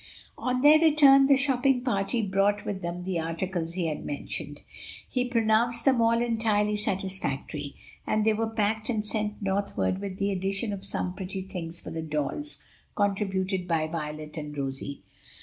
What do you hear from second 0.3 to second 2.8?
On their return the shopping party brought